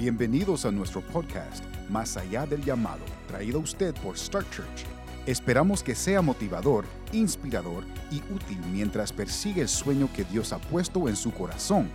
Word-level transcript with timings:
Bienvenidos 0.00 0.64
a 0.64 0.70
nuestro 0.70 1.02
podcast, 1.02 1.62
Más 1.90 2.16
allá 2.16 2.46
del 2.46 2.64
llamado, 2.64 3.04
traído 3.28 3.58
a 3.58 3.62
usted 3.62 3.94
por 3.96 4.16
Star 4.16 4.48
Church. 4.48 4.86
Esperamos 5.26 5.82
que 5.82 5.94
sea 5.94 6.22
motivador, 6.22 6.86
inspirador 7.12 7.84
y 8.10 8.22
útil 8.32 8.58
mientras 8.72 9.12
persigue 9.12 9.60
el 9.60 9.68
sueño 9.68 10.08
que 10.16 10.24
Dios 10.24 10.54
ha 10.54 10.58
puesto 10.58 11.06
en 11.06 11.16
su 11.16 11.32
corazón. 11.32 11.90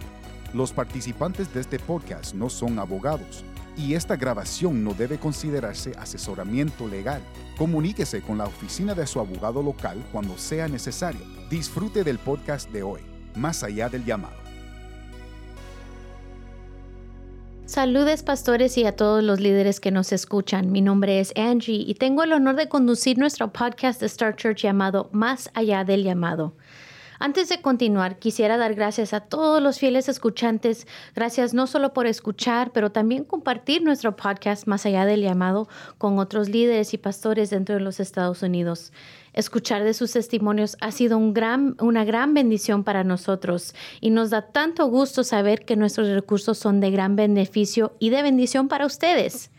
Los 0.53 0.71
participantes 0.71 1.51
de 1.51 1.61
este 1.61 1.79
podcast 1.79 2.35
no 2.35 2.47
son 2.47 2.77
abogados 2.77 3.43
y 3.75 3.95
esta 3.95 4.15
grabación 4.15 4.83
no 4.83 4.93
debe 4.93 5.17
considerarse 5.17 5.93
asesoramiento 5.97 6.87
legal. 6.87 7.23
Comuníquese 7.57 8.21
con 8.21 8.37
la 8.37 8.45
oficina 8.45 8.93
de 8.93 9.07
su 9.07 9.19
abogado 9.19 9.63
local 9.63 10.05
cuando 10.11 10.37
sea 10.37 10.67
necesario. 10.67 11.21
Disfrute 11.49 12.03
del 12.03 12.19
podcast 12.19 12.69
de 12.69 12.83
hoy, 12.83 13.01
Más 13.33 13.63
allá 13.63 13.89
del 13.89 14.05
llamado. 14.05 14.44
Saludes 17.65 18.21
pastores 18.21 18.77
y 18.77 18.85
a 18.85 18.95
todos 18.95 19.23
los 19.23 19.39
líderes 19.39 19.79
que 19.79 19.89
nos 19.89 20.11
escuchan. 20.11 20.71
Mi 20.71 20.81
nombre 20.81 21.19
es 21.19 21.33
Angie 21.35 21.83
y 21.85 21.95
tengo 21.95 22.21
el 22.21 22.31
honor 22.31 22.55
de 22.57 22.69
conducir 22.69 23.17
nuestro 23.17 23.51
podcast 23.51 23.99
de 23.99 24.05
Star 24.05 24.35
Church 24.35 24.61
llamado 24.61 25.09
Más 25.11 25.49
allá 25.55 25.83
del 25.83 26.03
llamado. 26.03 26.53
Antes 27.19 27.49
de 27.49 27.61
continuar, 27.61 28.19
quisiera 28.19 28.57
dar 28.57 28.75
gracias 28.75 29.13
a 29.13 29.21
todos 29.21 29.61
los 29.61 29.79
fieles 29.79 30.09
escuchantes. 30.09 30.87
Gracias 31.15 31.53
no 31.53 31.67
solo 31.67 31.93
por 31.93 32.07
escuchar, 32.07 32.71
pero 32.73 32.91
también 32.91 33.23
compartir 33.23 33.83
nuestro 33.83 34.15
podcast 34.15 34.67
Más 34.67 34.85
allá 34.85 35.05
del 35.05 35.21
llamado 35.21 35.67
con 35.97 36.19
otros 36.19 36.49
líderes 36.49 36.93
y 36.93 36.97
pastores 36.97 37.49
dentro 37.49 37.75
de 37.75 37.81
los 37.81 37.99
Estados 37.99 38.41
Unidos. 38.41 38.91
Escuchar 39.33 39.83
de 39.83 39.93
sus 39.93 40.13
testimonios 40.13 40.77
ha 40.79 40.91
sido 40.91 41.17
una 41.17 42.05
gran 42.05 42.33
bendición 42.33 42.83
para 42.83 43.03
nosotros 43.03 43.75
y 43.99 44.09
nos 44.09 44.29
da 44.29 44.43
tanto 44.43 44.85
gusto 44.87 45.23
saber 45.23 45.65
que 45.65 45.75
nuestros 45.75 46.07
recursos 46.07 46.57
son 46.57 46.79
de 46.79 46.91
gran 46.91 47.15
beneficio 47.15 47.93
y 47.99 48.11
de 48.11 48.23
bendición 48.23 48.67
para 48.69 48.85
ustedes. 48.85 49.51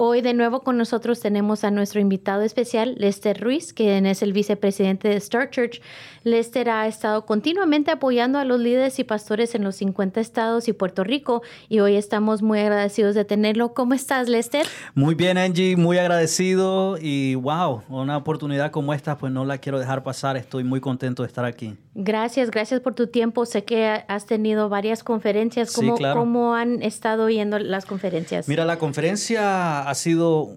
Hoy 0.00 0.20
de 0.20 0.32
nuevo 0.32 0.60
con 0.60 0.78
nosotros 0.78 1.18
tenemos 1.18 1.64
a 1.64 1.72
nuestro 1.72 2.00
invitado 2.00 2.42
especial, 2.42 2.94
Lester 2.98 3.40
Ruiz, 3.40 3.72
quien 3.72 4.06
es 4.06 4.22
el 4.22 4.32
vicepresidente 4.32 5.08
de 5.08 5.16
Star 5.16 5.50
Church. 5.50 5.80
Lester 6.22 6.70
ha 6.70 6.86
estado 6.86 7.26
continuamente 7.26 7.90
apoyando 7.90 8.38
a 8.38 8.44
los 8.44 8.60
líderes 8.60 9.00
y 9.00 9.04
pastores 9.04 9.56
en 9.56 9.64
los 9.64 9.74
50 9.74 10.20
estados 10.20 10.68
y 10.68 10.72
Puerto 10.72 11.02
Rico 11.02 11.42
y 11.68 11.80
hoy 11.80 11.96
estamos 11.96 12.42
muy 12.42 12.60
agradecidos 12.60 13.16
de 13.16 13.24
tenerlo. 13.24 13.74
¿Cómo 13.74 13.92
estás, 13.92 14.28
Lester? 14.28 14.68
Muy 14.94 15.16
bien, 15.16 15.36
Angie, 15.36 15.74
muy 15.74 15.98
agradecido 15.98 16.96
y 17.00 17.34
wow, 17.34 17.82
una 17.88 18.16
oportunidad 18.18 18.70
como 18.70 18.94
esta 18.94 19.18
pues 19.18 19.32
no 19.32 19.44
la 19.44 19.58
quiero 19.58 19.80
dejar 19.80 20.04
pasar. 20.04 20.36
Estoy 20.36 20.62
muy 20.62 20.80
contento 20.80 21.24
de 21.24 21.26
estar 21.26 21.44
aquí. 21.44 21.76
Gracias, 21.96 22.52
gracias 22.52 22.80
por 22.80 22.94
tu 22.94 23.08
tiempo. 23.08 23.44
Sé 23.46 23.64
que 23.64 24.04
has 24.06 24.26
tenido 24.26 24.68
varias 24.68 25.02
conferencias. 25.02 25.72
¿Cómo, 25.72 25.96
Sí, 25.96 25.98
claro. 25.98 26.20
¿cómo 26.20 26.54
han 26.54 26.82
estado 26.84 27.28
yendo 27.28 27.58
las 27.58 27.84
conferencias? 27.84 28.46
Mira, 28.46 28.64
la 28.64 28.78
conferencia 28.78 29.87
ha 29.88 29.94
sido, 29.94 30.50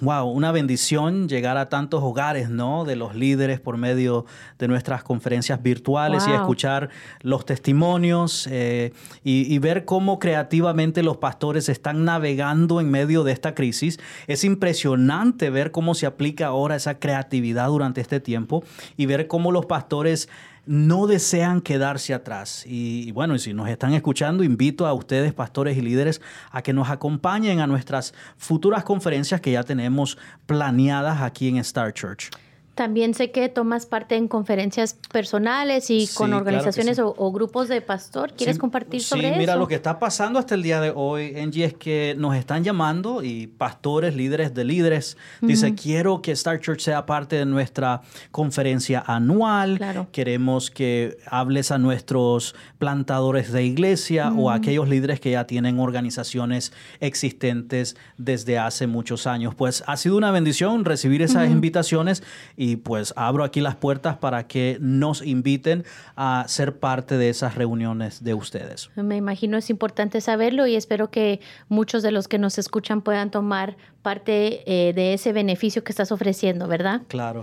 wow, 0.00 0.26
una 0.26 0.50
bendición 0.50 1.28
llegar 1.28 1.56
a 1.56 1.68
tantos 1.68 2.02
hogares, 2.02 2.50
¿no? 2.50 2.84
De 2.84 2.96
los 2.96 3.14
líderes 3.14 3.60
por 3.60 3.76
medio 3.76 4.26
de 4.58 4.66
nuestras 4.66 5.04
conferencias 5.04 5.62
virtuales 5.62 6.26
y 6.26 6.32
escuchar 6.32 6.90
los 7.20 7.46
testimonios 7.46 8.48
eh, 8.50 8.92
y, 9.22 9.54
y 9.54 9.58
ver 9.60 9.84
cómo 9.84 10.18
creativamente 10.18 11.04
los 11.04 11.18
pastores 11.18 11.68
están 11.68 12.04
navegando 12.04 12.80
en 12.80 12.90
medio 12.90 13.22
de 13.22 13.30
esta 13.30 13.54
crisis. 13.54 14.00
Es 14.26 14.42
impresionante 14.42 15.50
ver 15.50 15.70
cómo 15.70 15.94
se 15.94 16.06
aplica 16.06 16.48
ahora 16.48 16.74
esa 16.74 16.98
creatividad 16.98 17.68
durante 17.68 18.00
este 18.00 18.18
tiempo 18.18 18.64
y 18.96 19.06
ver 19.06 19.28
cómo 19.28 19.52
los 19.52 19.66
pastores 19.66 20.28
no 20.66 21.06
desean 21.06 21.60
quedarse 21.60 22.14
atrás. 22.14 22.64
Y, 22.66 23.10
bueno, 23.12 23.34
y 23.34 23.38
si 23.38 23.52
nos 23.52 23.68
están 23.68 23.94
escuchando, 23.94 24.44
invito 24.44 24.86
a 24.86 24.92
ustedes, 24.92 25.32
pastores 25.32 25.76
y 25.76 25.80
líderes, 25.80 26.20
a 26.50 26.62
que 26.62 26.72
nos 26.72 26.90
acompañen 26.90 27.60
a 27.60 27.66
nuestras 27.66 28.14
futuras 28.36 28.84
conferencias 28.84 29.40
que 29.40 29.52
ya 29.52 29.64
tenemos 29.64 30.18
planeadas 30.46 31.20
aquí 31.20 31.48
en 31.48 31.56
Star 31.56 31.92
Church. 31.92 32.30
También 32.74 33.12
sé 33.12 33.30
que 33.30 33.48
tomas 33.50 33.84
parte 33.84 34.16
en 34.16 34.28
conferencias 34.28 34.96
personales 35.12 35.90
y 35.90 36.06
Sí, 36.06 36.14
con 36.14 36.28
claro 36.28 36.38
organizaciones 36.38 36.96
sí. 36.96 37.02
o, 37.02 37.14
o 37.18 37.30
grupos 37.30 37.68
de 37.68 37.80
pastor. 37.82 38.32
¿Quieres 38.32 38.56
Sí, 38.56 38.60
compartir 38.60 39.00
sí, 39.02 39.08
sobre 39.08 39.28
eso? 39.28 39.38
mira, 39.38 39.56
lo 39.56 39.68
que 39.68 39.74
está 39.74 39.98
pasando 39.98 40.38
hasta 40.38 40.54
el 40.54 40.62
día 40.62 40.80
de 40.80 40.90
hoy, 40.94 41.34
Angie, 41.38 41.64
es 41.66 41.74
que 41.74 42.14
nos 42.16 42.34
están 42.34 42.64
llamando 42.64 43.22
y 43.22 43.46
pastores, 43.46 44.16
líderes 44.16 44.54
de 44.54 44.64
líderes, 44.64 45.16
dice, 45.42 45.74
quiero 45.74 46.22
que 46.22 46.32
Star 46.32 46.60
Church 46.60 46.80
sea 46.80 47.04
parte 47.04 47.36
de 47.36 47.44
nuestra 47.46 48.00
conferencia 48.30 49.04
anual. 49.06 49.76
Claro. 49.76 50.08
Queremos 50.10 50.70
que 50.70 51.18
hables 51.26 51.70
a 51.72 51.78
nuestros 51.78 52.54
plantadores 52.78 53.52
de 53.52 53.64
iglesia 53.64 54.32
o 54.32 54.48
a 54.50 54.54
aquellos 54.54 54.88
líderes 54.88 55.20
que 55.20 55.32
ya 55.32 55.46
tienen 55.46 55.78
organizaciones 55.78 56.72
existentes 57.00 57.96
desde 58.18 58.58
hace 58.58 58.86
muchos 58.86 59.26
años. 59.26 59.54
Pues 59.54 59.84
ha 59.86 59.96
sido 59.96 60.16
una 60.16 60.30
bendición 60.30 60.84
recibir 60.84 61.22
esas 61.22 61.50
invitaciones 61.50 62.22
y 62.56 62.71
pues 62.76 63.12
abro 63.16 63.44
aquí 63.44 63.60
las 63.60 63.76
puertas 63.76 64.16
para 64.16 64.46
que 64.46 64.78
nos 64.80 65.22
inviten 65.22 65.84
a 66.16 66.44
ser 66.48 66.78
parte 66.78 67.16
de 67.16 67.28
esas 67.28 67.54
reuniones 67.54 68.22
de 68.22 68.34
ustedes. 68.34 68.90
Me 68.96 69.16
imagino 69.16 69.58
es 69.58 69.70
importante 69.70 70.20
saberlo 70.20 70.66
y 70.66 70.76
espero 70.76 71.10
que 71.10 71.40
muchos 71.68 72.02
de 72.02 72.12
los 72.12 72.28
que 72.28 72.38
nos 72.38 72.58
escuchan 72.58 73.02
puedan 73.02 73.30
tomar 73.30 73.76
parte 74.02 74.62
eh, 74.66 74.92
de 74.92 75.14
ese 75.14 75.32
beneficio 75.32 75.84
que 75.84 75.92
estás 75.92 76.12
ofreciendo, 76.12 76.66
¿verdad? 76.68 77.02
Claro. 77.08 77.42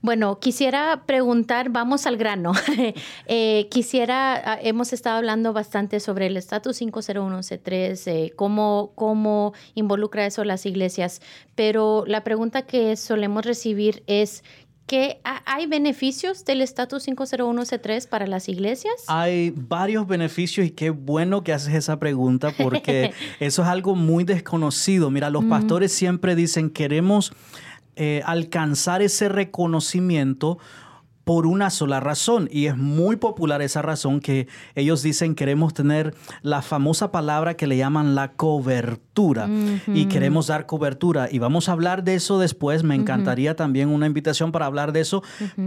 Bueno, 0.00 0.38
quisiera 0.38 1.02
preguntar, 1.06 1.70
vamos 1.70 2.06
al 2.06 2.16
grano. 2.16 2.52
Eh, 3.26 3.68
quisiera, 3.70 4.52
ah, 4.52 4.58
hemos 4.62 4.92
estado 4.92 5.18
hablando 5.18 5.52
bastante 5.52 6.00
sobre 6.00 6.26
el 6.26 6.36
estatus 6.36 6.80
501C3, 6.80 8.06
eh, 8.06 8.32
cómo, 8.36 8.92
cómo 8.94 9.52
involucra 9.74 10.24
eso 10.24 10.44
las 10.44 10.64
iglesias, 10.64 11.20
pero 11.54 12.04
la 12.06 12.24
pregunta 12.24 12.62
que 12.62 12.96
solemos 12.96 13.44
recibir 13.44 14.02
es, 14.06 14.44
¿qué, 14.88 15.20
ha- 15.22 15.42
¿hay 15.46 15.66
beneficios 15.66 16.44
del 16.44 16.60
estatus 16.62 17.06
501C3 17.06 18.08
para 18.08 18.26
las 18.26 18.48
iglesias? 18.48 18.94
Hay 19.06 19.52
varios 19.54 20.08
beneficios 20.08 20.66
y 20.66 20.70
qué 20.70 20.90
bueno 20.90 21.44
que 21.44 21.52
haces 21.52 21.74
esa 21.74 22.00
pregunta 22.00 22.52
porque 22.60 23.12
eso 23.40 23.62
es 23.62 23.68
algo 23.68 23.94
muy 23.94 24.24
desconocido. 24.24 25.10
Mira, 25.10 25.30
los 25.30 25.44
pastores 25.44 25.92
siempre 25.92 26.34
dicen 26.34 26.70
queremos 26.70 27.32
eh, 27.94 28.22
alcanzar 28.24 29.02
ese 29.02 29.28
reconocimiento 29.28 30.58
por 31.24 31.46
una 31.46 31.68
sola 31.68 32.00
razón 32.00 32.48
y 32.50 32.66
es 32.66 32.76
muy 32.78 33.16
popular 33.16 33.60
esa 33.60 33.82
razón 33.82 34.20
que 34.20 34.48
ellos 34.74 35.02
dicen 35.02 35.34
queremos 35.34 35.74
tener 35.74 36.14
la 36.40 36.62
famosa 36.62 37.12
palabra 37.12 37.54
que 37.54 37.66
le 37.66 37.76
llaman 37.76 38.14
la 38.14 38.32
cobertura 38.32 39.07
y 39.86 40.06
queremos 40.06 40.46
dar 40.46 40.66
cobertura. 40.66 41.28
Y 41.30 41.38
vamos 41.38 41.68
a 41.68 41.72
hablar 41.72 42.04
de 42.04 42.14
eso 42.14 42.38
después. 42.38 42.84
Me 42.84 42.94
encantaría 42.94 43.56
también 43.56 43.88
una 43.88 44.06
invitación 44.06 44.52
para 44.52 44.66
hablar 44.66 44.92
de 44.92 45.00
eso. 45.00 45.22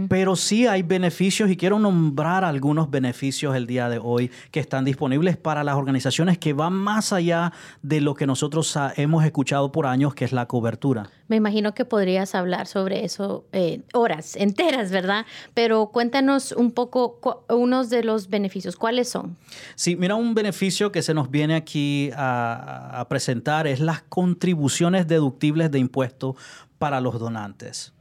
Pero 0.08 0.36
sí 0.36 0.66
hay 0.66 0.82
beneficios 0.82 1.50
y 1.50 1.56
quiero 1.56 1.78
nombrar 1.78 2.44
algunos 2.44 2.90
beneficios 2.90 3.54
el 3.54 3.66
día 3.66 3.88
de 3.88 3.98
hoy 4.02 4.30
que 4.50 4.60
están 4.60 4.84
disponibles 4.84 5.36
para 5.36 5.64
las 5.64 5.76
organizaciones 5.76 6.38
que 6.38 6.54
van 6.54 6.72
más 6.72 7.12
allá 7.12 7.52
de 7.82 8.00
lo 8.00 8.14
que 8.14 8.26
nosotros 8.26 8.76
hemos 8.96 9.24
escuchado 9.24 9.70
por 9.70 9.86
años 9.86 10.14
que 10.14 10.24
es 10.24 10.32
la 10.32 10.46
cobertura. 10.46 11.10
Me 11.28 11.36
imagino 11.36 11.72
que 11.72 11.84
podrías 11.84 12.34
hablar 12.34 12.66
sobre 12.66 13.04
eso 13.04 13.44
eh, 13.52 13.80
horas 13.94 14.36
enteras, 14.36 14.90
¿verdad? 14.90 15.24
Pero 15.54 15.86
cuéntanos 15.86 16.52
un 16.52 16.72
poco 16.72 17.44
unos 17.48 17.90
de 17.90 18.04
los 18.04 18.28
beneficios. 18.28 18.76
¿Cuáles 18.76 19.08
son? 19.08 19.36
Sí, 19.74 19.96
mira, 19.96 20.14
un 20.14 20.34
beneficio 20.34 20.92
que 20.92 21.02
se 21.02 21.14
nos 21.14 21.30
viene 21.30 21.54
aquí 21.54 22.10
a, 22.14 23.00
a 23.00 23.08
presentar 23.08 23.41
es 23.66 23.80
las 23.80 24.02
contribuciones 24.02 25.06
deductibles 25.06 25.70
de 25.70 25.78
impuestos 25.78 26.36
para 26.78 27.00
los 27.00 27.18
donantes. 27.18 27.92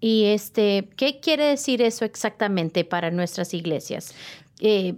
Y 0.00 0.24
este, 0.26 0.88
¿qué 0.96 1.20
quiere 1.20 1.44
decir 1.44 1.82
eso 1.82 2.04
exactamente 2.04 2.84
para 2.84 3.10
nuestras 3.10 3.52
iglesias? 3.52 4.14
Eh, 4.60 4.94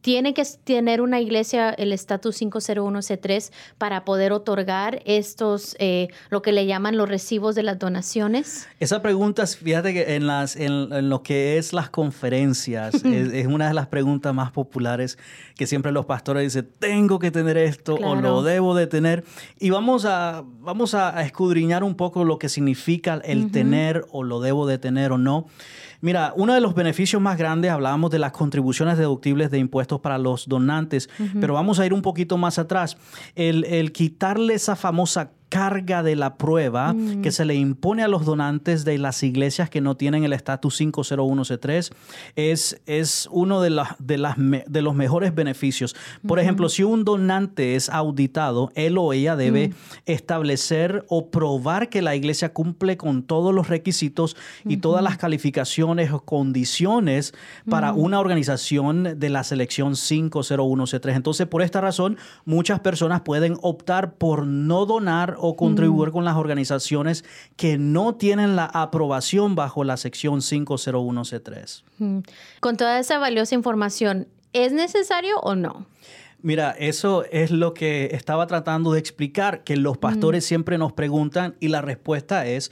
tiene 0.00 0.34
que 0.34 0.44
tener 0.64 1.00
una 1.00 1.20
iglesia 1.20 1.70
el 1.70 1.92
estatus 1.92 2.40
501C3 2.40 3.52
para 3.78 4.04
poder 4.04 4.32
otorgar 4.32 5.02
estos, 5.04 5.76
eh, 5.78 6.08
lo 6.30 6.42
que 6.42 6.52
le 6.52 6.66
llaman 6.66 6.96
los 6.96 7.08
recibos 7.08 7.54
de 7.54 7.62
las 7.62 7.78
donaciones. 7.78 8.68
Esa 8.80 9.02
pregunta, 9.02 9.46
fíjate 9.46 9.92
que 9.92 10.14
en, 10.16 10.26
las, 10.26 10.56
en, 10.56 10.92
en 10.92 11.08
lo 11.08 11.22
que 11.22 11.58
es 11.58 11.72
las 11.72 11.90
conferencias, 11.90 12.94
es, 13.04 13.32
es 13.32 13.46
una 13.46 13.68
de 13.68 13.74
las 13.74 13.86
preguntas 13.86 14.34
más 14.34 14.50
populares 14.50 15.18
que 15.56 15.66
siempre 15.66 15.92
los 15.92 16.06
pastores 16.06 16.42
dicen, 16.42 16.68
tengo 16.78 17.18
que 17.18 17.30
tener 17.30 17.56
esto 17.56 17.94
o 17.94 18.14
lo 18.14 18.42
debo 18.42 18.74
de 18.74 18.86
tener. 18.86 19.24
Y 19.58 19.70
vamos 19.70 20.04
a, 20.04 20.44
vamos 20.60 20.94
a 20.94 21.22
escudriñar 21.22 21.82
un 21.82 21.94
poco 21.94 22.24
lo 22.24 22.38
que 22.38 22.48
significa 22.48 23.20
el 23.24 23.50
tener 23.50 24.04
o 24.10 24.22
lo 24.22 24.40
debo 24.40 24.66
de 24.66 24.78
tener 24.78 25.12
o 25.12 25.18
no. 25.18 25.46
Mira, 26.00 26.32
uno 26.36 26.54
de 26.54 26.60
los 26.60 26.74
beneficios 26.74 27.20
más 27.22 27.38
grandes, 27.38 27.70
hablábamos 27.70 28.10
de 28.10 28.18
las 28.18 28.32
contribuciones 28.32 28.98
deductibles 28.98 29.50
de 29.50 29.58
impuestos 29.58 30.00
para 30.00 30.18
los 30.18 30.48
donantes, 30.48 31.08
pero 31.40 31.54
vamos 31.54 31.78
a 31.78 31.86
ir 31.86 31.92
un 31.92 32.02
poquito 32.02 32.36
más 32.36 32.58
atrás. 32.58 32.96
El, 33.34 33.64
el 33.64 33.92
quitarle 33.92 34.54
esa 34.54 34.76
famosa 34.76 35.30
carga 35.48 36.02
de 36.02 36.16
la 36.16 36.36
prueba 36.36 36.92
Mm. 36.92 37.22
que 37.22 37.30
se 37.30 37.44
le 37.44 37.54
impone 37.54 38.02
a 38.02 38.08
los 38.08 38.24
donantes 38.24 38.84
de 38.84 38.98
las 38.98 39.22
iglesias 39.22 39.70
que 39.70 39.80
no 39.80 39.96
tienen 39.96 40.24
el 40.24 40.32
estatus 40.32 40.80
501c3 40.80 41.92
es, 42.34 42.80
es 42.86 43.28
uno 43.30 43.60
de, 43.60 43.70
las 43.70 43.90
de, 43.98 44.18
las 44.18 44.38
me- 44.38 44.64
de 44.66 44.82
los 44.82 44.94
mejores 44.94 45.34
beneficios. 45.34 45.94
Por 46.26 46.38
ejemplo, 46.40 46.68
si 46.68 46.82
un 46.82 47.04
donante 47.04 47.76
es 47.76 47.88
auditado, 47.88 48.72
él 48.74 48.98
o 48.98 49.12
ella 49.12 49.36
debe 49.36 49.72
establecer 50.06 51.04
o 51.08 51.30
probar 51.30 51.88
que 51.88 52.02
la 52.02 52.16
iglesia 52.16 52.52
cumple 52.52 52.96
con 52.96 53.22
todos 53.22 53.54
los 53.54 53.68
requisitos 53.68 54.36
y 54.64 54.78
todas 54.78 55.02
las 55.04 55.16
calificaciones 55.18 56.10
o 56.10 56.20
condiciones 56.20 57.34
para 57.68 57.92
una 57.92 58.18
organización 58.18 59.18
de 59.20 59.28
la 59.30 59.44
selección 59.44 59.92
501c3. 59.94 61.14
Entonces, 61.14 61.46
por 61.46 61.62
esta 61.62 61.80
razón, 61.80 62.16
muchas 62.44 62.80
personas 62.80 63.20
pueden 63.20 63.56
optar 63.62 64.14
por 64.14 64.46
no 64.46 64.86
donar 64.86 65.35
o 65.38 65.56
contribuir 65.56 66.10
con 66.10 66.24
las 66.24 66.36
organizaciones 66.36 67.24
que 67.56 67.78
no 67.78 68.14
tienen 68.14 68.56
la 68.56 68.66
aprobación 68.66 69.54
bajo 69.54 69.84
la 69.84 69.96
sección 69.96 70.40
501c3. 70.40 71.82
Mm. 71.98 72.18
Con 72.60 72.76
toda 72.76 72.98
esa 72.98 73.18
valiosa 73.18 73.54
información, 73.54 74.28
¿es 74.52 74.72
necesario 74.72 75.38
o 75.40 75.54
no? 75.54 75.86
Mira, 76.42 76.76
eso 76.78 77.24
es 77.32 77.50
lo 77.50 77.74
que 77.74 78.10
estaba 78.12 78.46
tratando 78.46 78.92
de 78.92 79.00
explicar, 79.00 79.64
que 79.64 79.76
los 79.76 79.98
pastores 79.98 80.44
siempre 80.44 80.78
nos 80.78 80.92
preguntan 80.92 81.56
y 81.60 81.68
la 81.68 81.82
respuesta 81.82 82.46
es 82.46 82.70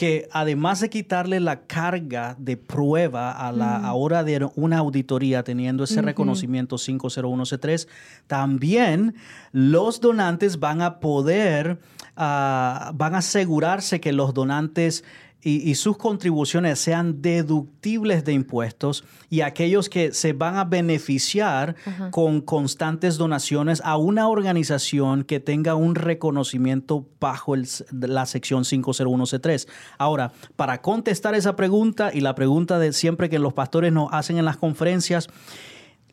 que 0.00 0.30
además 0.32 0.80
de 0.80 0.88
quitarle 0.88 1.40
la 1.40 1.66
carga 1.66 2.34
de 2.38 2.56
prueba 2.56 3.32
a 3.32 3.52
la 3.52 3.76
a 3.76 3.92
hora 3.92 4.24
de 4.24 4.48
una 4.54 4.78
auditoría 4.78 5.44
teniendo 5.44 5.84
ese 5.84 6.00
reconocimiento 6.00 6.76
501c3, 6.76 7.86
también 8.26 9.14
los 9.52 10.00
donantes 10.00 10.58
van 10.58 10.80
a 10.80 11.00
poder, 11.00 11.80
ah, 12.16 12.92
van 12.94 13.14
a 13.14 13.18
asegurarse 13.18 14.00
que 14.00 14.14
los 14.14 14.32
donantes 14.32 15.04
y, 15.42 15.70
y 15.70 15.74
sus 15.74 15.96
contribuciones 15.96 16.78
sean 16.78 17.22
deductibles 17.22 18.24
de 18.24 18.32
impuestos 18.32 19.04
y 19.28 19.40
aquellos 19.40 19.88
que 19.88 20.12
se 20.12 20.32
van 20.32 20.56
a 20.56 20.64
beneficiar 20.64 21.76
con 22.10 22.40
constantes 22.40 23.16
donaciones 23.16 23.80
a 23.84 23.96
una 23.96 24.28
organización 24.28 25.24
que 25.24 25.40
tenga 25.40 25.74
un 25.74 25.94
reconocimiento 25.94 27.06
bajo 27.20 27.54
el 27.54 27.66
la 27.92 28.26
sección 28.26 28.64
501c3. 28.64 29.68
Ahora, 29.98 30.32
para 30.56 30.80
contestar 30.82 31.34
esa 31.34 31.56
pregunta 31.56 32.10
y 32.12 32.20
la 32.20 32.34
pregunta 32.34 32.78
de 32.78 32.92
siempre 32.92 33.28
que 33.28 33.38
los 33.38 33.52
pastores 33.52 33.92
nos 33.92 34.08
hacen 34.12 34.38
en 34.38 34.44
las 34.44 34.56
conferencias, 34.56 35.28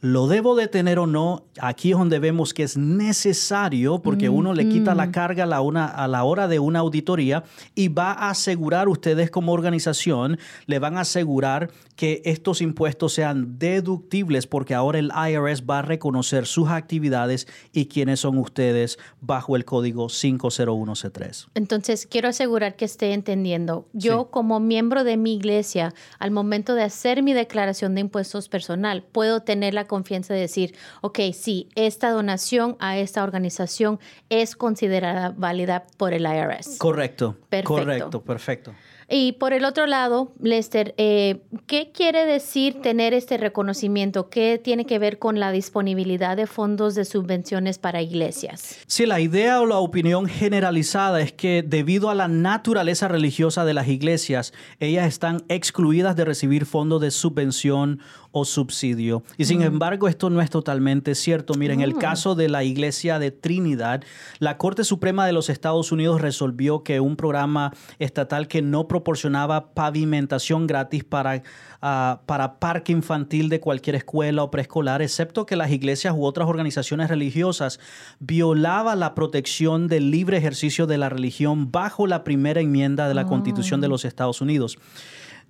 ¿Lo 0.02 0.28
debo 0.28 0.56
de 0.56 0.68
tener 0.68 1.00
o 1.00 1.08
no? 1.08 1.46
Aquí 1.60 1.92
es 1.92 1.98
donde 1.98 2.20
vemos 2.20 2.54
que 2.54 2.64
es 2.64 2.78
necesario 2.78 4.00
porque 4.02 4.30
uno 4.30 4.54
le 4.54 4.70
quita 4.70 4.94
la 4.96 5.12
carga 5.12 5.44
a 5.44 5.48
la, 5.48 5.62
una, 5.62 5.86
a 5.86 6.08
la 6.08 6.24
hora 6.24 6.48
de 6.48 6.60
una 6.60 6.80
auditoría 6.80 7.44
y 7.76 7.88
va 7.88 8.12
a 8.12 8.30
asegurar 8.30 8.88
ustedes 8.90 9.32
como 9.32 9.54
organización, 9.54 10.38
le 10.66 10.80
van 10.80 10.98
a 10.98 11.02
asegurar 11.02 11.72
que 11.96 12.22
estos 12.26 12.62
impuestos 12.62 13.14
sean 13.14 13.58
deductibles 13.58 14.46
porque 14.46 14.76
ahora 14.76 15.00
el 15.00 15.12
IRS 15.12 15.64
va 15.68 15.80
a 15.80 15.82
reconocer 15.82 16.46
sus 16.46 16.70
actividades 16.70 17.48
y 17.74 17.88
quiénes 17.88 18.20
son 18.20 18.38
ustedes 18.38 19.00
bajo 19.20 19.56
el 19.56 19.66
código 19.66 20.08
501C3. 20.08 21.48
Entonces, 21.56 22.06
quiero 22.06 22.30
asegurar 22.30 22.76
que 22.76 22.86
esté 22.86 23.14
entendiendo. 23.14 23.88
Yo, 23.94 24.22
Sí. 24.24 24.28
como 24.32 24.60
miembro 24.60 25.04
de 25.04 25.18
mi 25.18 25.36
iglesia, 25.36 25.94
al 26.20 26.32
momento 26.32 26.76
de 26.76 26.84
hacer 26.84 27.24
mi 27.24 27.34
declaración 27.34 27.96
de 27.96 28.02
impuestos 28.02 28.48
personal, 28.50 29.04
puedo 29.12 29.42
tener 29.42 29.74
la 29.74 29.87
confianza 29.88 30.34
de 30.34 30.42
decir, 30.42 30.76
ok, 31.02 31.20
sí, 31.34 31.70
esta 31.76 32.12
donación 32.12 32.76
a 32.80 32.98
esta 32.98 33.24
organización 33.24 34.00
es 34.30 34.56
considerada 34.56 35.34
válida 35.36 35.86
por 35.98 36.14
el 36.14 36.24
IRS. 36.26 36.78
Correcto. 36.78 37.38
Perfecto. 37.50 37.74
Correcto, 37.74 38.22
perfecto. 38.24 38.74
Y 39.10 39.34
por 39.34 39.54
el 39.54 39.64
otro 39.64 39.88
lado, 39.88 40.34
Lester, 40.42 40.94
eh, 40.98 41.42
¿qué 41.66 41.92
quiere 41.94 42.26
decir 42.26 42.82
tener 42.82 43.14
este 43.14 43.38
reconocimiento? 43.38 44.30
¿Qué 44.30 44.60
tiene 44.62 44.86
que 44.86 45.00
ver 45.00 45.18
con 45.18 45.40
la 45.40 45.54
disponibilidad 45.54 46.36
de 46.36 46.46
fondos 46.46 46.94
de 46.94 47.06
subvenciones 47.06 47.78
para 47.80 48.02
iglesias? 48.02 48.80
Sí, 48.86 49.06
la 49.06 49.22
idea 49.22 49.62
o 49.62 49.66
la 49.66 49.78
opinión 49.78 50.28
generalizada 50.28 51.22
es 51.22 51.32
que 51.32 51.64
debido 51.66 52.10
a 52.10 52.16
la 52.16 52.28
naturaleza 52.28 53.08
religiosa 53.08 53.64
de 53.64 53.74
las 53.74 53.88
iglesias, 53.88 54.52
ellas 54.82 55.08
están 55.08 55.46
excluidas 55.48 56.18
de 56.18 56.26
recibir 56.26 56.66
fondos 56.66 57.00
de 57.00 57.12
subvención 57.12 58.02
o 58.32 58.46
subsidio. 58.46 59.24
Y 59.38 59.46
sin 59.46 59.62
embargo, 59.62 60.08
esto 60.08 60.30
no 60.30 60.42
es 60.42 60.50
totalmente 60.50 61.16
cierto. 61.16 61.54
Miren, 61.54 61.80
en 61.80 61.90
el 61.90 61.98
caso 61.98 62.36
de 62.36 62.50
la 62.50 62.64
iglesia 62.64 63.20
de 63.20 63.32
Trinidad, 63.32 64.04
la 64.40 64.58
Corte 64.58 64.84
Suprema 64.84 65.26
de 65.26 65.34
los 65.34 65.50
Estados 65.50 65.92
Unidos 65.92 66.22
resolvió 66.22 66.84
que 66.84 67.00
un 67.00 67.16
programa 67.16 67.74
estatal 68.00 68.48
que 68.48 68.62
no 68.62 68.88
proporcionaba 68.98 69.74
pavimentación 69.76 70.66
gratis 70.66 71.04
para, 71.04 71.44
ah, 71.82 72.22
para 72.26 72.60
parque 72.60 72.92
infantil 72.92 73.48
de 73.48 73.60
cualquier 73.60 73.96
escuela 73.96 74.42
o 74.42 74.50
preescolar, 74.50 75.04
excepto 75.04 75.46
que 75.46 75.56
las 75.56 75.72
iglesias 75.72 76.16
u 76.18 76.26
otras 76.26 76.48
organizaciones 76.48 77.10
religiosas 77.10 77.80
violaba 78.20 78.96
la 78.96 79.14
protección 79.14 79.88
del 79.88 80.10
libre 80.10 80.38
ejercicio 80.38 80.88
de 80.88 80.98
la 80.98 81.10
religión 81.10 81.72
bajo 81.72 82.08
la 82.08 82.24
primera 82.24 82.60
enmienda 82.60 83.08
de 83.08 83.14
la 83.14 83.26
Constitución 83.26 83.82
de 83.82 83.88
los 83.88 84.04
Estados 84.04 84.42
Unidos. 84.42 84.80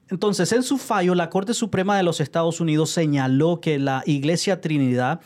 Entonces, 0.10 0.52
en 0.52 0.64
su 0.64 0.78
fallo, 0.78 1.16
la 1.16 1.30
Corte 1.30 1.54
Suprema 1.54 1.98
de 1.98 2.04
los 2.04 2.20
Estados 2.22 2.60
Unidos 2.60 2.92
señaló 2.92 3.60
que 3.60 3.80
la 3.80 4.04
Iglesia 4.06 4.62
Trinidad 4.62 5.20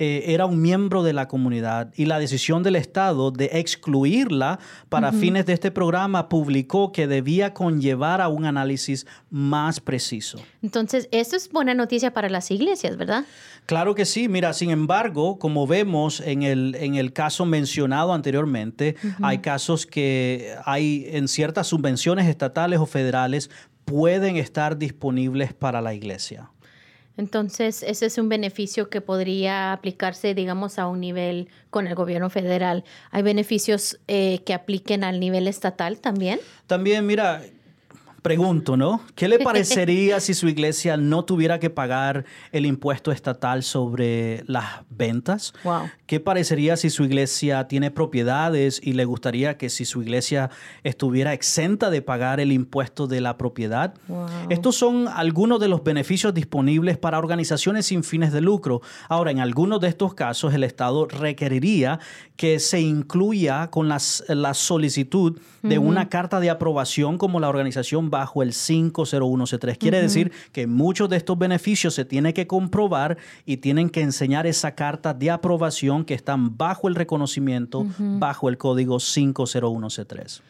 eh, 0.00 0.32
era 0.32 0.46
un 0.46 0.62
miembro 0.62 1.02
de 1.02 1.12
la 1.12 1.26
comunidad 1.26 1.92
y 1.96 2.04
la 2.04 2.20
decisión 2.20 2.62
del 2.62 2.76
Estado 2.76 3.32
de 3.32 3.50
excluirla 3.54 4.60
para 4.88 5.10
fines 5.10 5.44
de 5.46 5.54
este 5.54 5.72
programa 5.72 6.28
publicó 6.28 6.92
que 6.92 7.08
debía 7.08 7.52
conllevar 7.52 8.20
a 8.20 8.28
un 8.28 8.44
análisis 8.44 9.06
más 9.28 9.80
preciso. 9.80 10.38
Entonces, 10.62 11.08
esto 11.10 11.34
es 11.34 11.50
buena 11.50 11.74
noticia 11.74 12.12
para 12.12 12.28
las 12.28 12.52
iglesias, 12.52 12.96
¿verdad? 12.96 13.24
Claro 13.66 13.94
que 13.94 14.04
sí, 14.04 14.28
mira, 14.28 14.54
sin 14.54 14.70
embargo, 14.70 15.38
como 15.38 15.66
vemos 15.66 16.20
en 16.20 16.42
el, 16.42 16.76
en 16.76 16.94
el 16.94 17.12
caso 17.12 17.44
mencionado 17.44 18.14
anteriormente, 18.14 18.96
hay 19.20 19.38
casos 19.38 19.84
que 19.84 20.54
hay 20.64 21.06
en 21.08 21.28
ciertas 21.28 21.66
subvenciones 21.66 22.28
estatales 22.28 22.78
o 22.78 22.86
federales 22.86 23.50
pueden 23.88 24.36
estar 24.36 24.76
disponibles 24.76 25.54
para 25.54 25.80
la 25.80 25.94
iglesia. 25.94 26.50
Entonces, 27.16 27.82
ese 27.82 28.06
es 28.06 28.16
un 28.16 28.28
beneficio 28.28 28.90
que 28.90 29.00
podría 29.00 29.72
aplicarse, 29.72 30.34
digamos, 30.34 30.78
a 30.78 30.86
un 30.86 31.00
nivel 31.00 31.48
con 31.70 31.88
el 31.88 31.96
gobierno 31.96 32.30
federal. 32.30 32.84
¿Hay 33.10 33.22
beneficios 33.22 33.98
eh, 34.06 34.40
que 34.46 34.54
apliquen 34.54 35.02
al 35.02 35.18
nivel 35.18 35.48
estatal 35.48 35.98
también? 35.98 36.38
También, 36.68 37.06
mira, 37.06 37.42
pregunto, 38.22 38.76
¿no? 38.76 39.00
¿Qué 39.14 39.28
le 39.28 39.38
parecería 39.44 40.20
si 40.20 40.34
su 40.34 40.48
iglesia 40.48 40.96
no 40.96 41.24
tuviera 41.24 41.58
que 41.58 41.70
pagar 41.70 42.24
el 42.52 42.66
impuesto 42.66 43.12
estatal 43.12 43.62
sobre 43.62 44.42
las 44.46 44.66
ventas? 44.90 45.52
Wow. 45.64 45.88
¿Qué 46.06 46.20
parecería 46.20 46.76
si 46.76 46.90
su 46.90 47.04
iglesia 47.04 47.68
tiene 47.68 47.90
propiedades 47.90 48.80
y 48.82 48.94
le 48.94 49.04
gustaría 49.04 49.56
que 49.58 49.68
si 49.70 49.84
su 49.84 50.02
iglesia 50.02 50.50
estuviera 50.84 51.32
exenta 51.32 51.90
de 51.90 52.02
pagar 52.02 52.40
el 52.40 52.52
impuesto 52.52 53.06
de 53.06 53.20
la 53.20 53.36
propiedad? 53.38 53.94
Wow. 54.08 54.26
Estos 54.48 54.76
son 54.76 55.08
algunos 55.08 55.60
de 55.60 55.68
los 55.68 55.84
beneficios 55.84 56.34
disponibles 56.34 56.98
para 56.98 57.18
organizaciones 57.18 57.86
sin 57.86 58.02
fines 58.04 58.32
de 58.32 58.40
lucro. 58.40 58.80
Ahora, 59.08 59.30
en 59.30 59.40
algunos 59.40 59.80
de 59.80 59.88
estos 59.88 60.14
casos, 60.14 60.54
el 60.54 60.64
Estado 60.64 61.06
requeriría 61.06 62.00
que 62.36 62.58
se 62.58 62.80
incluya 62.80 63.68
con 63.70 63.88
las- 63.88 64.24
la 64.28 64.54
solicitud 64.54 65.38
de 65.62 65.78
una 65.78 66.08
carta 66.08 66.40
de 66.40 66.50
aprobación 66.50 67.18
como 67.18 67.40
la 67.40 67.48
organización 67.48 68.07
bajo 68.10 68.42
el 68.42 68.52
501C3. 68.52 69.78
Quiere 69.78 70.00
decir 70.00 70.32
que 70.52 70.66
muchos 70.66 71.08
de 71.08 71.16
estos 71.16 71.38
beneficios 71.38 71.94
se 71.94 72.04
tienen 72.04 72.32
que 72.32 72.46
comprobar 72.46 73.18
y 73.44 73.58
tienen 73.58 73.90
que 73.90 74.00
enseñar 74.00 74.46
esa 74.46 74.74
carta 74.74 75.14
de 75.14 75.30
aprobación 75.30 76.04
que 76.04 76.14
están 76.14 76.56
bajo 76.56 76.88
el 76.88 76.94
reconocimiento, 76.94 77.86
bajo 77.98 78.48
el 78.48 78.58
código 78.58 78.96
501C3. 78.96 80.40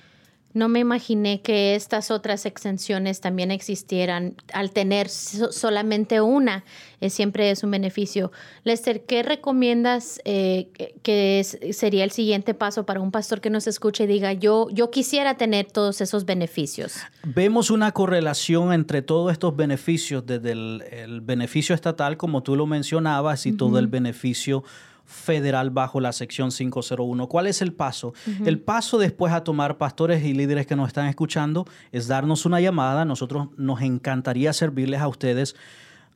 No 0.59 0.69
me 0.69 0.81
imaginé 0.81 1.41
que 1.41 1.77
estas 1.77 2.11
otras 2.11 2.45
exenciones 2.45 3.21
también 3.21 3.53
existieran 3.53 4.35
al 4.53 4.73
tener 4.73 5.09
so- 5.09 5.53
solamente 5.53 6.21
una. 6.21 6.65
eh, 7.01 7.11
siempre 7.11 7.53
es 7.53 7.63
un 7.63 7.71
beneficio. 7.71 8.33
Lester, 8.65 9.05
¿qué 9.05 9.23
recomiendas 9.23 10.21
eh, 10.25 10.69
que- 11.05 11.39
es- 11.39 11.57
sería 11.71 12.03
el 12.03 12.11
siguiente 12.11 12.55
paso 12.55 12.85
para 12.87 12.99
un 13.01 13.13
pastor 13.13 13.41
que 13.41 13.51
nos 13.51 13.69
escuche 13.69 14.03
y 14.03 14.07
diga, 14.09 14.33
yo, 14.33 14.67
yo 14.73 14.91
quisiera 14.91 15.37
tener 15.37 15.67
todos 15.71 16.01
esos 16.01 16.25
beneficios? 16.25 16.95
Vemos 17.23 17.71
una 17.71 17.93
correlación 17.93 18.73
entre 18.73 19.01
todos 19.03 19.31
estos 19.31 19.55
beneficios, 19.55 20.27
desde 20.27 20.51
el, 20.51 20.83
el 20.91 21.21
beneficio 21.21 21.73
estatal, 21.73 22.17
como 22.17 22.43
tú 22.43 22.57
lo 22.57 22.67
mencionabas, 22.67 23.47
y 23.47 23.53
todo 23.53 23.79
el 23.79 23.87
beneficio 23.87 24.65
federal 25.09 25.71
bajo 25.71 26.01
la 26.01 26.13
sección 26.13 26.51
501. 26.51 27.27
¿Cuál 27.29 27.47
es 27.47 27.63
el 27.63 27.73
paso? 27.73 28.13
El 28.45 28.61
paso 28.61 28.99
después 28.99 29.33
a 29.33 29.43
tomar 29.43 29.79
pastores 29.79 30.23
y 30.23 30.35
líderes 30.35 30.67
que 30.67 30.77
nos 30.77 30.89
están 30.89 31.07
escuchando 31.07 31.67
es 31.91 32.07
darnos 32.07 32.45
una 32.45 32.61
llamada. 32.61 33.07
Nosotros 33.07 33.49
nos 33.57 33.81
encantaría 33.81 34.53
servirles 34.53 35.01
a 35.01 35.09
ustedes 35.09 35.57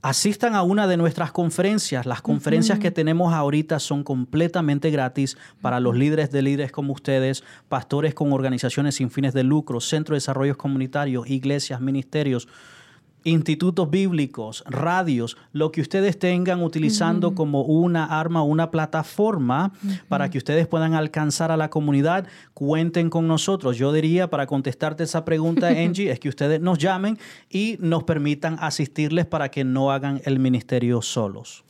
asistan 0.02 0.56
a 0.56 0.62
una 0.64 0.88
de 0.88 0.96
nuestras 0.96 1.30
conferencias. 1.30 2.06
Las 2.06 2.20
conferencias 2.22 2.80
que 2.80 2.90
tenemos 2.90 3.32
ahorita 3.32 3.78
son 3.78 4.02
completamente 4.02 4.90
gratis 4.90 5.38
para 5.60 5.78
los 5.78 5.96
líderes 5.96 6.32
de 6.32 6.42
líderes 6.42 6.72
como 6.72 6.92
ustedes, 6.92 7.44
pastores 7.68 8.12
con 8.12 8.32
organizaciones 8.32 8.96
sin 8.96 9.12
fines 9.12 9.32
de 9.32 9.44
lucro, 9.44 9.80
centros 9.80 10.16
de 10.16 10.16
desarrollo 10.16 10.58
comunitarios, 10.58 11.30
iglesias, 11.30 11.80
ministerios 11.80 12.48
institutos 13.24 13.90
bíblicos, 13.90 14.64
radios, 14.66 15.36
lo 15.52 15.72
que 15.72 15.80
ustedes 15.80 16.18
tengan 16.18 16.62
utilizando 16.62 17.34
como 17.34 17.62
una 17.62 18.04
arma, 18.04 18.42
una 18.42 18.70
plataforma 18.70 19.72
para 20.08 20.30
que 20.30 20.38
ustedes 20.38 20.66
puedan 20.66 20.94
alcanzar 20.94 21.50
a 21.50 21.56
la 21.56 21.70
comunidad, 21.70 22.26
cuenten 22.54 23.10
con 23.10 23.26
nosotros. 23.26 23.76
Yo 23.76 23.92
diría, 23.92 24.28
para 24.30 24.46
contestarte 24.46 25.04
esa 25.04 25.24
pregunta, 25.24 25.68
Angie, 25.76 26.10
es 26.10 26.20
que 26.20 26.28
ustedes 26.28 26.60
nos 26.60 26.78
llamen 26.78 27.18
y 27.50 27.76
nos 27.80 28.04
permitan 28.04 28.56
asistirles 28.60 29.26
para 29.26 29.50
que 29.50 29.64
no 29.64 29.90
hagan 29.90 30.20
el 30.24 30.38
ministerio 30.38 31.02
solos. 31.02 31.64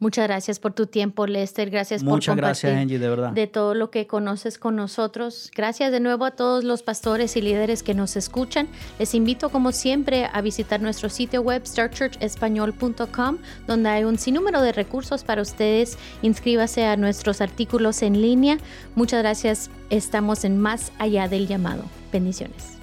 Muchas 0.00 0.28
gracias 0.28 0.60
por 0.60 0.74
tu 0.74 0.86
tiempo, 0.86 1.26
Lester. 1.26 1.70
Gracias 1.70 2.04
por 2.04 2.20
compartir 2.24 2.36
gracias, 2.36 2.76
Angie, 2.76 3.00
de 3.00 3.08
verdad. 3.08 3.32
De 3.32 3.48
todo 3.48 3.74
lo 3.74 3.90
que 3.90 4.06
conoces 4.06 4.56
con 4.56 4.76
nosotros. 4.76 5.50
Gracias 5.56 5.90
de 5.90 5.98
nuevo 5.98 6.24
a 6.24 6.30
todos 6.30 6.62
los 6.62 6.84
pastores 6.84 7.36
y 7.36 7.42
líderes 7.42 7.82
que 7.82 7.94
nos 7.94 8.14
escuchan. 8.14 8.68
Les 9.00 9.14
invito, 9.14 9.50
como 9.50 9.72
siempre, 9.72 10.28
a 10.32 10.40
visitar 10.40 10.80
nuestro 10.80 11.08
sitio 11.08 11.42
web 11.42 11.66
starchurchespañol.com, 11.66 13.38
donde 13.66 13.88
hay 13.88 14.04
un 14.04 14.18
sinnúmero 14.18 14.62
de 14.62 14.70
recursos 14.70 15.24
para 15.24 15.42
ustedes. 15.42 15.98
Inscríbase 16.22 16.84
a 16.84 16.96
nuestros 16.96 17.40
artículos 17.40 18.02
en 18.02 18.22
línea. 18.22 18.58
Muchas 18.94 19.20
gracias. 19.20 19.68
Estamos 19.90 20.44
en 20.44 20.58
Más 20.58 20.92
Allá 20.98 21.26
del 21.26 21.48
Llamado. 21.48 21.82
Bendiciones. 22.12 22.77